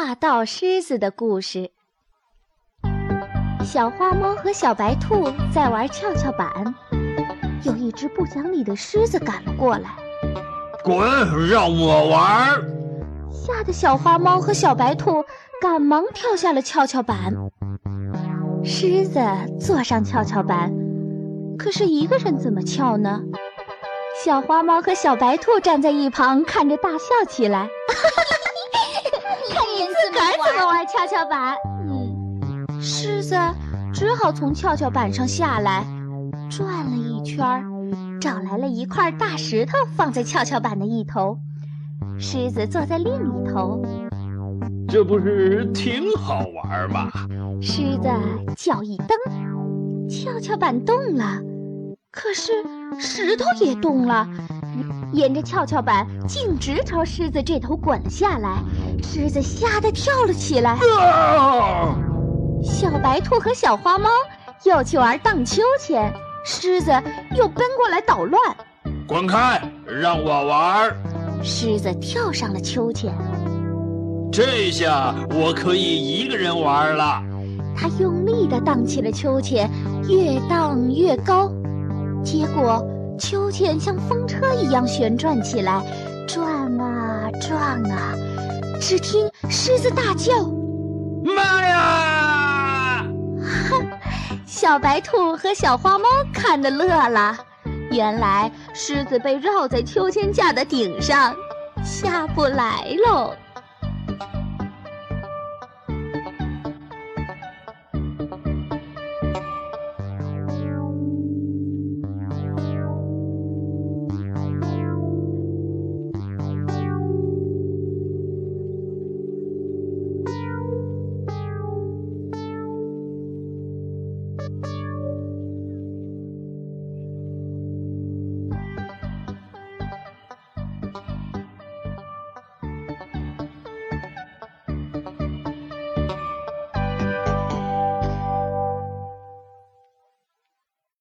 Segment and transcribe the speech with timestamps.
[0.00, 1.72] 霸道狮子的故事。
[3.64, 6.72] 小花猫和小白兔在玩跷跷板，
[7.64, 9.90] 有一只不讲理的狮子赶了过来，
[10.84, 10.96] 滚，
[11.48, 12.62] 让我玩！
[13.32, 15.24] 吓得小花猫和小白兔
[15.60, 17.34] 赶忙跳下了跷跷板。
[18.62, 19.20] 狮子
[19.60, 20.72] 坐上跷跷板，
[21.58, 23.20] 可是一个人怎么翘呢？
[24.24, 27.68] 小花猫和小白兔站在一旁看着大笑起来。
[30.18, 31.54] 看你自个儿怎么玩跷跷板。
[31.88, 33.36] 嗯，狮子
[33.92, 35.84] 只好从跷跷板上下来，
[36.50, 37.62] 转了一圈儿，
[38.20, 41.38] 找来了一块大石头放在跷跷板的一头。
[42.18, 43.80] 狮子坐在另一头，
[44.88, 47.08] 这不是挺好玩吗？
[47.62, 48.08] 狮子
[48.56, 49.16] 脚一蹬，
[50.08, 51.40] 跷跷板动了。
[52.10, 52.52] 可是
[52.98, 54.26] 石头也动了，
[55.12, 58.58] 沿着跷跷板径直朝狮子这头滚了下来。
[59.02, 60.76] 狮子吓得跳了起来。
[62.62, 64.08] 小白兔和小花猫
[64.64, 66.12] 要去玩荡秋千，
[66.44, 66.90] 狮子
[67.36, 68.40] 又奔过来捣乱。
[69.06, 70.94] 滚开，让我玩！
[71.42, 73.14] 狮子跳上了秋千，
[74.30, 77.22] 这下我可以一个人玩了。
[77.76, 79.70] 他用力地荡起了秋千，
[80.08, 81.50] 越荡越高。
[82.24, 82.84] 结果，
[83.18, 85.80] 秋千像风车一样旋转起来，
[86.26, 86.44] 转
[86.80, 87.58] 啊转
[87.90, 88.14] 啊。
[88.80, 90.32] 只听狮子大叫
[91.24, 93.06] ：“妈呀！”
[94.46, 97.36] 小白兔和小花猫看得乐了。
[97.90, 101.34] 原来狮子被绕在秋千架的顶上，
[101.84, 103.34] 下不来喽。